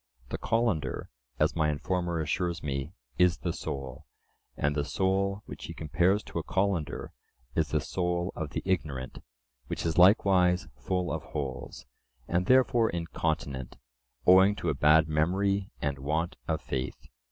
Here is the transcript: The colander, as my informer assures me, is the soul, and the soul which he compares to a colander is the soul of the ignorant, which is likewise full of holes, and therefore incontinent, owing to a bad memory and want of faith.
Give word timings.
The 0.29 0.39
colander, 0.39 1.11
as 1.37 1.55
my 1.55 1.69
informer 1.69 2.19
assures 2.21 2.63
me, 2.63 2.95
is 3.19 3.37
the 3.37 3.53
soul, 3.53 4.07
and 4.57 4.73
the 4.75 4.83
soul 4.83 5.43
which 5.45 5.65
he 5.65 5.75
compares 5.75 6.23
to 6.23 6.39
a 6.39 6.43
colander 6.43 7.13
is 7.53 7.67
the 7.67 7.79
soul 7.81 8.33
of 8.35 8.49
the 8.49 8.63
ignorant, 8.65 9.19
which 9.67 9.85
is 9.85 9.99
likewise 9.99 10.67
full 10.75 11.13
of 11.13 11.21
holes, 11.21 11.85
and 12.27 12.47
therefore 12.47 12.89
incontinent, 12.89 13.77
owing 14.25 14.55
to 14.55 14.69
a 14.69 14.73
bad 14.73 15.07
memory 15.07 15.69
and 15.83 15.99
want 15.99 16.35
of 16.47 16.61
faith. 16.63 17.05